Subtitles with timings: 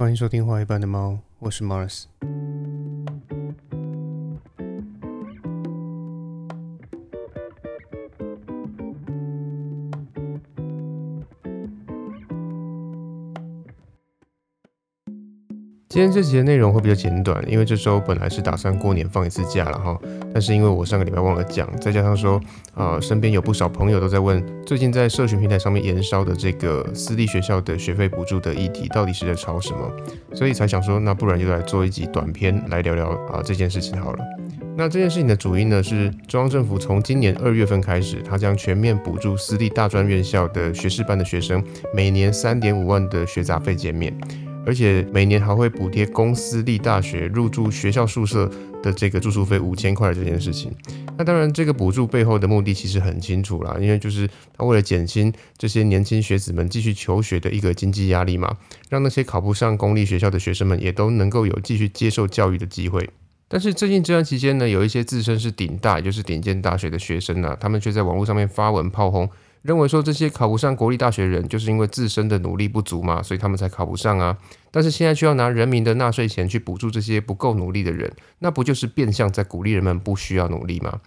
[0.00, 2.04] 欢迎收听画一般的猫，我是 Mars。
[15.90, 19.98] 今天这集的内容会比较简短，因为这周本来是打算过年放一次假了哈，
[20.32, 22.40] 但是因为我上个礼拜忘了讲，再加上说，
[22.76, 29.90] 呃，身边有不少朋友都在问，最近在社群平台上面延烧的这个私立学校的学费补助的议题，到底是在吵什么，
[30.32, 34.24] 所以才想说，那不然就来做一集短片来聊聊啊这件事情好了。
[34.76, 41.60] 那这件事情的主因呢，是中央政府从今年二月份开始，它将全面补助私立大专院校的学士班的学生
[41.92, 44.16] 每年三点五万的学杂费减免。
[44.70, 48.48] 而且每年还会补贴公私立大学入住学校宿舍
[48.80, 50.72] 的这个住宿费五千块这件事情。
[51.18, 63.10] 那当然，这个补助背后的目的其实很清楚啦，因为就是他为了减轻这些年轻学子们继续求学的一个经济压力嘛，让那些考不上公立学校的学生们也都能够有继续接受教育的机会。
[63.48, 69.28] 但是最近这段期间呢，有一些自称是顶大，也就是顶尖大学的学生呢，他们却在网络上面发文炮轰。
[69.62, 74.38] 认为说这些考不上国立大学人，就是因为自身的努力不足嘛，所以他们才考不上啊。
[74.70, 81.00] 但是现在却要拿人民的纳税钱去补助这些不够努力的人，那不就是变相在鼓励人们不需要努力吗？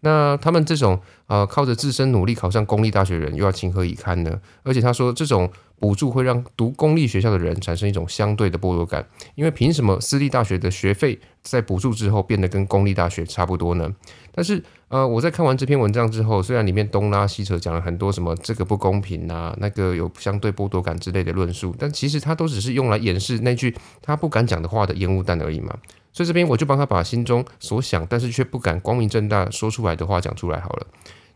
[0.00, 4.40] 那他们这种呃靠着自身努力考上公立大学的人，又要情何以堪呢？
[4.62, 5.50] 而且他说这种。
[5.78, 13.94] 补助会让读公立学校的人产生一种相对的剥夺感，因为凭什么私立大学的学费在补助之后变得跟公立大学差不多呢？
[14.32, 25.76] 但是，呃，我在看完这篇文章之后，虽然里面东拉西扯讲了很多什么这个不公平啊，那个有相对剥夺感之类的论述，但其实他都只是用来掩饰那句他不敢讲的话的烟雾弹而已嘛。
[26.10, 30.86] 所以这边我就帮他把心中所想，但是却不敢光明正大说出来的话讲出来好了。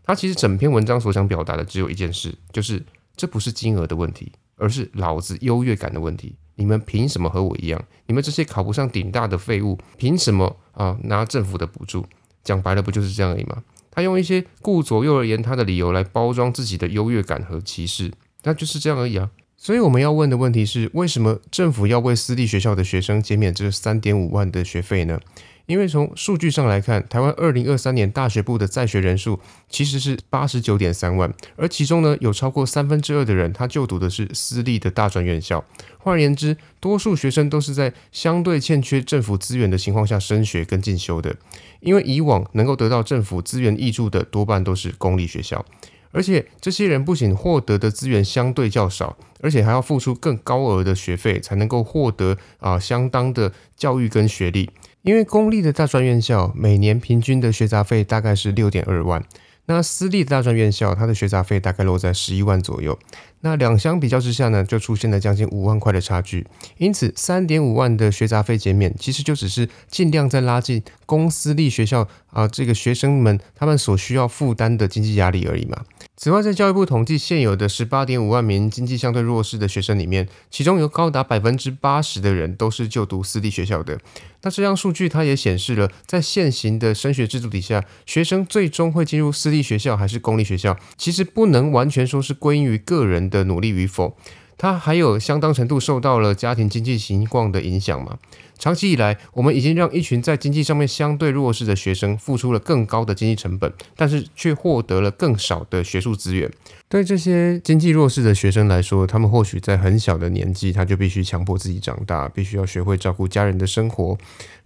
[0.05, 2.83] 他其实整篇文章所想表达的只有一件事，就是。
[3.17, 6.34] 这不是金额的问题，而是老子优越感的问题。
[6.55, 7.84] 你们凭什么和我一样？
[8.07, 12.07] 你们这些考不上顶大的废物，凭什么啊拿政府的补助？
[12.42, 13.62] 讲白了，不就是这样而已吗？
[13.91, 18.11] 他用一些顾左右而言他的理由来包装自己的优越感和歧视，
[18.45, 19.30] 那就是这样而已啊。
[19.63, 25.21] 所以我们要问的问题是：为什么政府要为私立学校的学生减免这三点五万的学费呢？
[25.67, 29.39] 因为从数据上来看，台湾二零二三年大学部的在学人数
[29.69, 35.63] 其实是八十九点三万，而其中呢有超过三分之二的人他就读的是私立的大专院校。
[35.98, 41.37] 换而言之，多数学生都是在相对欠缺政府资源的情况下升学跟进修的。
[41.81, 45.67] 因为以往能够得到政府资源益助的多半都是公立学校，
[46.13, 54.71] 而且这些人不仅获得的资源相对较少，而且还要付出更高额的学费才能够获得啊相当的教育跟学历。
[55.03, 59.25] 因为公立的大专院校每年平均的学杂费大概是六点二万，
[59.65, 62.98] 那私立的大专院校它的学杂费大概落在十一万左右，
[63.41, 66.47] 那两相比较之下呢，就出现了将近五万块的差距。
[66.77, 75.83] 因此，三点五万的学杂费减免，其实就只是尽量在拉近公私立学校啊这个学生们他们所需要负担的经济压力而已嘛。
[76.23, 83.98] 此外，在教育部统计现有的十八点五万名经济相对弱势的学生里面，其中有高达百分之八十的人都是就读私立学校的。
[84.42, 94.14] 那这张数据它也显示了，在现行的升学制度底下，学生最终会进入私立学校还是公立学校，其实不能完全说是归因于个人的努力与否。
[94.61, 98.19] 它还有相当程度受到了家庭经济情况的影响嘛？
[98.59, 106.53] 长期以来，我们已经让一群在经济上面相对弱势的学生付出了更高的经济成本，但是却获得了更少的学术资源。
[106.91, 114.19] 对这些经济弱势的学生来说，他们或许在很小的年纪，他就必须强迫自己长大，必须要学会照顾家人的生活，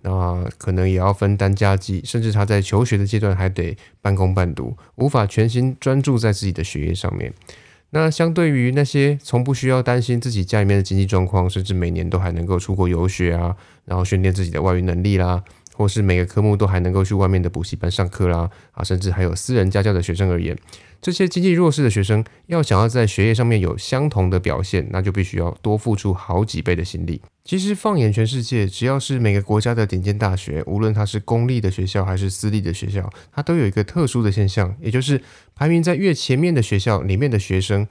[0.02, 7.32] 那可能也要分担家计，甚至他在求学的阶段还得半工半读，无法全心专注在自己的学业上面。
[7.94, 15.40] 那相对于那些从不需要担心自己家里面的经济状况，甚至每年都还能够出国游学啊，然后训练自己的外语能力啦，
[15.76, 20.56] 或是每个科目都还能够去外面的补习班上课啦，啊，甚至还有私人家教的学生而言。
[21.02, 27.20] 这些经济弱势的学生要想要在学业上面有相同的表现，那就必须要多付出好几倍的心力。
[27.44, 35.20] 其实放眼全世界，只要是每个国家的顶尖大学，无论它是公立的学校还是私立的学校，它都有一个特殊的现象，也就是
[35.54, 37.86] 排名在越前面的学校里面的学生，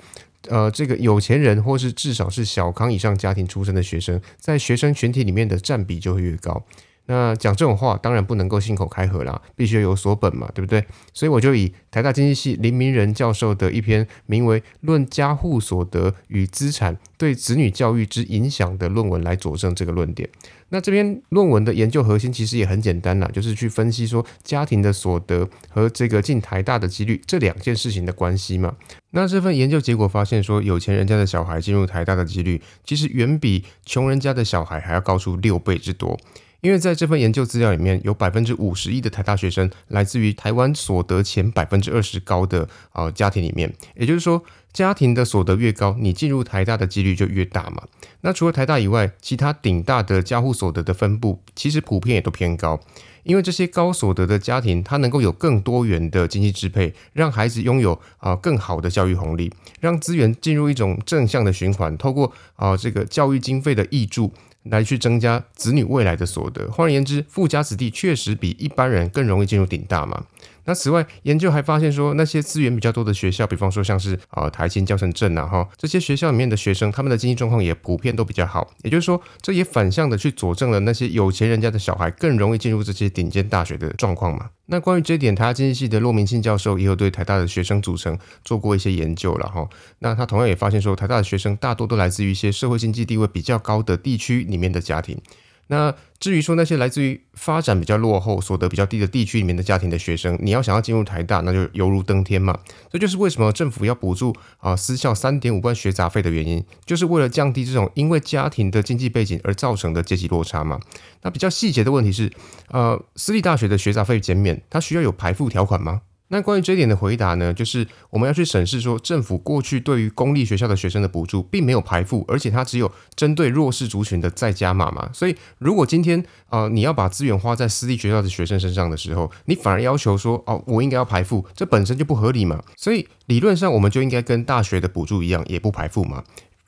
[0.47, 6.65] 呃，这个有钱人或是至少是小康以上家庭出身的学生，在学生群体里面的占比就会越高。
[7.05, 10.85] 那讲这种话当然不能够信口开河啦，必须有所本嘛，对不对？
[11.13, 20.29] 所以我就以台大经济系林明仁教授的一篇名为《论家户所得与资产对子女教育之影响》的论文来佐证这个论点。
[20.69, 28.73] 那这篇论文的研究核心其实也很简单啦，就是去分析说家庭的所得和这个进台大的几率这两件事情的关系嘛。
[29.11, 36.17] 那这份研究结果发现说，有钱人家的小孩进入台大的几率，其实远比穷人家的小孩还要高出六倍之多。
[36.63, 47.83] 因为在这份研究资料里面，有百分之五十一的台大学生来自于台湾所得前百分之二十高的呃家庭里面，也就是说，家庭的所得越高，你进入台大的几率就越大嘛。
[48.21, 52.79] 那除了台大以外，其他顶大的家户所得的分布，其实普遍也都偏高。
[53.23, 59.51] 因为这些高所得的家庭，它能够有更多元的经济支配，让孩子拥有啊更好的教育红利，
[59.81, 64.31] 让资源进入一种正向的循环，透过啊这个教育经费的益助。
[64.63, 66.69] 来去增加子女未来的所得。
[66.71, 70.25] 换而言之，富家子弟确实比一般人更容易进入顶大嘛。
[70.65, 78.73] 那此外，研究还发现说，那些资源比较多的学校，比方说像是啊台新、教城镇啊哈，这些学校里面的学生，他们的经济状况也普遍都比较好。
[78.83, 84.49] 也就是说，这也反向的去佐证了那些有钱人家的小孩更容易进入这些顶尖大学的状况嘛。
[84.67, 89.67] 那关于这一点，台大经济系的骆明庆教授也有对台大的学生组成做过一些研究了哈。
[89.99, 95.19] 那他同样也发现说，台大的学生大多都来自于一些社会经济地位比较高的地区里面的家庭。
[95.67, 102.57] 那至于说那些来自于发展比较落后、所得比较低的地区里面的家庭的学生，你要想要进入台大，那就犹如登天嘛。
[102.91, 110.79] 这就是为什么政府要补助啊私校三点五万学杂费的原因，就是为了降低这种因为家庭的经济背景而造成的阶级落差嘛。
[111.21, 112.31] 那比较细节的问题是，
[112.69, 116.01] 呃，私立大学的学杂费减免，它需要有排付条款吗？
[116.29, 125.09] 那关于这一点的回答呢，就是我们要去审视说，政府过去对于公立学校的学生的补助并没有排付，而且它只有针对弱势族群的再加码嘛。
[125.13, 132.63] 所以，如果今天啊你要把资源花在私立学校的学生身上的时候，你反而要求说哦我应该要排付，这本身就不合理嘛。
[132.75, 136.23] 所以理论上我们就应该跟大学的补助一样，也不排付嘛。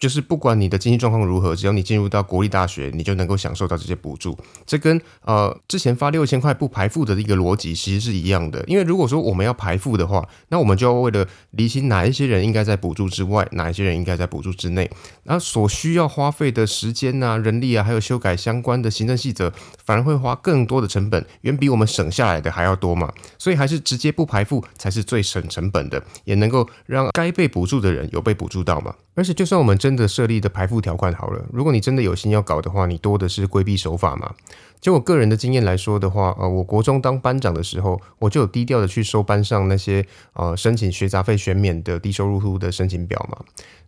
[0.05, 4.37] 就是不管你的经济状况如何，只要你进入到国立大学，你就能够享受到这些补助。
[4.63, 8.63] 这跟呃之前发六千块不排付的一个逻辑其实是一样的。
[8.67, 14.87] 因为如果说我们要排付的话，那我们就要为了厘清哪一些人应该在补助之外，哪一些人应该在补助之内，
[15.23, 19.51] 那所需要花费的时间啊、人力啊，还有修改相关的行政细则，
[19.83, 23.11] 反而会花更多的成本，远比我们省下来的还要多嘛。
[23.39, 28.93] 所以还是直接不排付才是最省成本的，也能够让该被补助的人有被补助到嘛。
[29.15, 34.35] 而且就算我们真的设立的排付条款好了，如果你真的有心要搞的话，你多的是规避手法嘛。
[34.81, 43.39] 就我个人的经验来说的话，呃，我国中当班长的时候，我就有低调的去收班上那些呃申请学杂费选免的低收入户的申请表嘛。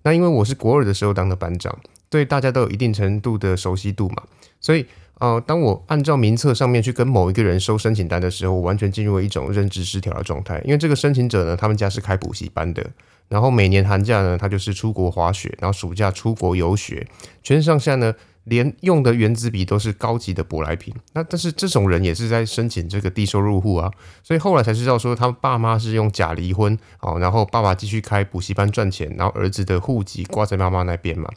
[0.03, 1.77] 那因为我是国二的时候当的班长，
[2.09, 4.23] 对大家都有一定程度的熟悉度嘛，
[4.61, 4.85] 所以
[5.19, 10.61] 呃，当我按照名册上面去跟某一个人收申请单的时候，我完全进入了一种认知失调的状态。
[10.63, 12.85] 因为这个申请者呢，他们家是开补习班的。
[13.27, 17.05] 然后每年寒假呢，他就是出国滑雪，然后暑假出国游学，
[17.43, 18.13] 全上下呢，
[18.45, 20.93] 连用的原子笔都是高级的舶来品。
[21.13, 23.91] 那但是这种人也是在申请这个低收入户啊，
[24.23, 31.29] 所以后来才知道说，他爸妈是用假离婚哦，然后爸爸继续开补习班赚钱，然后儿子的户籍挂在妈妈那边嘛。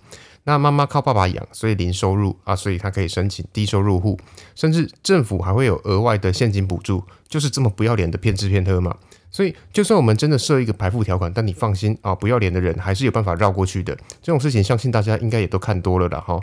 [0.45, 4.19] 那妈妈靠爸爸养，所以零收入啊，所以他可以申请低收入户，
[4.55, 8.97] 甚至政府还会有额外的现金补助，就是这么不要脸的骗吃骗喝嘛。
[9.31, 13.97] 所以，就算我们真的设一个排付条款，但你放心啊，不要脸的人还是有办法绕过去的。
[14.21, 16.41] 这种事情，相信大家应该也都看多了了哈。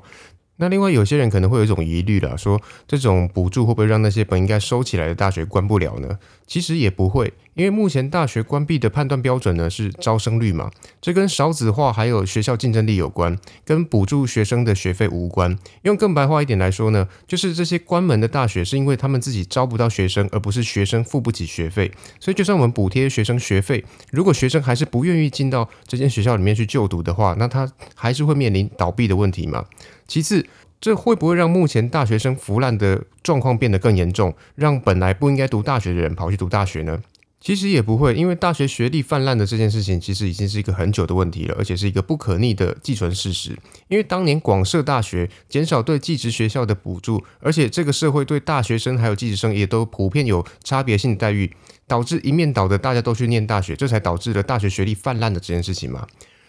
[0.56, 6.18] 那另外有些人可能会有一种疑虑了，说这种补助会不会让那些本应该收起来的大学关不了呢？
[6.48, 10.70] 其实也不会，因为目前大学关闭的判断标准呢是招生率嘛，
[11.02, 15.58] 这跟少子化还有学校竞争力有关，跟补助学生的学费无关。
[15.82, 21.92] 用更白话一点来说呢，就是这些关门的大学是因为他们自己招不到学生，而不是学生付不起学费。
[22.20, 29.66] 所以就算我们补贴学生学费，如果学生还是不愿意进到这间学校里面去就读的话，那他还是会面临倒闭的问题嘛。
[30.08, 30.46] 其次，
[30.80, 37.02] 这会不会让目前大学生腐烂的状况变得更严重，让本来不应该读大学的人跑去读大学呢？
[37.40, 43.58] 其实也不会，因为大学学历泛滥的这件事情，其实已经是一个很久的问题了，而且是一个不可逆的既存事实。
[43.88, 51.54] 因为当年广设大学，减少对寄职学校的补助，而且这个社会对大学生还有寄职生也都普遍有差别性待遇，
[51.86, 56.08] 导致一面倒的大家都去念大学，这才导致了大学学历泛滥的这件事情嘛。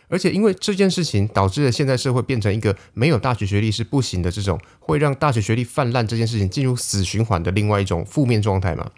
[0.09, 8.91] 而且因为这件事情导致了现在社会变成一个没有大学学历是不行的这种，会让大学学历泛滥这件事情进入死循环的另外一种负面状态嘛。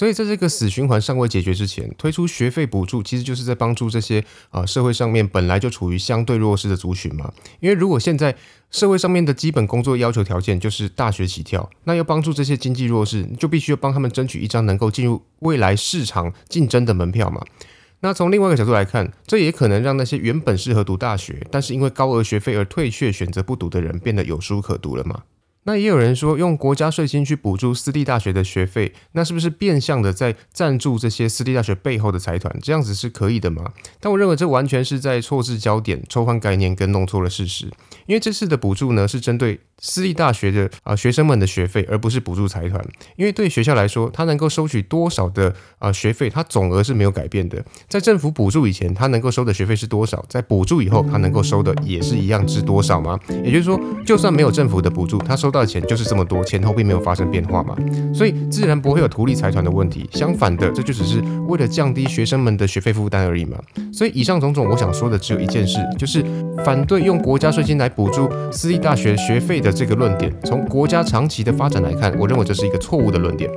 [0.00, 7.30] 所以在这个死循环尚未解决之前，推出学费补助，其实就是在帮助这些啊社会上面本来就处于相对弱势的族群嘛。
[7.60, 8.34] 因为如果现在
[8.70, 17.44] 社会上面的基本工作要求条件就是大学起跳，那要帮助这些经济弱势，就必须要帮他们争取一张能够进入未来市场竞争的门票嘛。
[18.00, 25.24] 那从另外一个角度来看，这也可能让那些原本适合读大学，但是因为高额学费而退却、选择不读的人，变得有书可读了嘛？
[25.70, 32.52] 那也有人说，用国家税金去补助私立大学的学费，那是不是变相的在赞助这些私立大学背后的财团？
[32.60, 33.62] 这样子是可以的吗？
[34.00, 37.66] 但我认为这完全是在错置焦点、抽换概念跟弄错了事实。
[38.06, 42.84] 因为这次的补助呢，是针对私立大学的啊学生们的学费，而不是补助财团。
[43.14, 47.64] 因为对学校来说，它能够收取多少的啊学费，它总额是没有改变的。
[47.88, 50.24] 在政府补助以前，它能够收的学费是多少？
[50.28, 53.16] 在补助以后，它能够收的也是一样是多少吗？
[53.44, 55.50] 也就是说，就算没有政府的补助，它收。
[55.50, 57.76] 到到钱就是这么多，前后并没有发生变化嘛，
[58.14, 60.08] 所以自然不会有图利财团的问题。
[60.12, 63.58] 相反的，这就只是为了降低学生们的学费负担而已嘛。
[63.92, 66.24] 所以以上种种，我想说的只有一件事，就是
[66.64, 70.32] 反对用国家税金来补助私立大学学费的这个论点。
[70.44, 73.50] 从国家长期的发展来看，我认为这是一个错误的论点。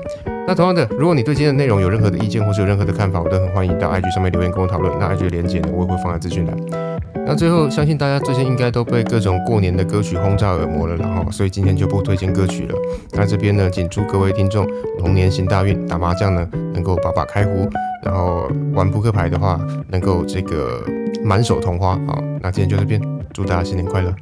[0.45, 4.93] 那同样的，如果你对今天的内容有任何的意见或是有任何的看法，我都很欢迎到 IG 上面留言跟我讨论。
[4.99, 6.82] 那 IG 的连接呢，我也会放在资讯栏。
[7.25, 12.75] 那最后，相信大家最近应该都被各种过年的歌曲轰炸耳膜了，然后，所以今天就不推荐歌曲了。
[13.13, 14.67] 那这边呢，仅祝各位听众
[14.99, 17.69] 龙年行大运，打麻将呢能够把把开胡，
[18.03, 20.83] 然后玩扑克牌的话能够这个
[21.23, 21.95] 满手同花。
[22.07, 23.01] 好，那今天就这边，
[23.33, 24.13] 祝大家新年快乐。